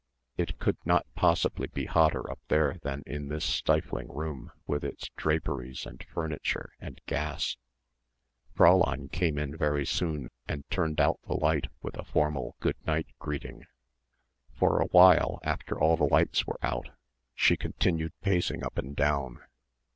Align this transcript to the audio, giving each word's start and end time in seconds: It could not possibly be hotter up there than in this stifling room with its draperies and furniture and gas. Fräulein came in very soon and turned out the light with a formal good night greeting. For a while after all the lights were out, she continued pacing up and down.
It 0.35 0.57
could 0.57 0.77
not 0.83 1.05
possibly 1.13 1.67
be 1.67 1.85
hotter 1.85 2.27
up 2.31 2.39
there 2.47 2.79
than 2.81 3.03
in 3.05 3.27
this 3.27 3.45
stifling 3.45 4.07
room 4.11 4.51
with 4.65 4.83
its 4.83 5.09
draperies 5.15 5.85
and 5.85 6.03
furniture 6.11 6.71
and 6.79 6.99
gas. 7.05 7.55
Fräulein 8.57 9.11
came 9.11 9.37
in 9.37 9.55
very 9.55 9.85
soon 9.85 10.31
and 10.47 10.67
turned 10.71 10.99
out 10.99 11.19
the 11.27 11.35
light 11.35 11.67
with 11.83 11.95
a 11.99 12.03
formal 12.03 12.55
good 12.59 12.77
night 12.87 13.09
greeting. 13.19 13.67
For 14.55 14.81
a 14.81 14.85
while 14.87 15.39
after 15.43 15.79
all 15.79 15.97
the 15.97 16.05
lights 16.11 16.47
were 16.47 16.57
out, 16.63 16.89
she 17.35 17.55
continued 17.55 18.13
pacing 18.23 18.63
up 18.63 18.79
and 18.79 18.95
down. 18.95 19.41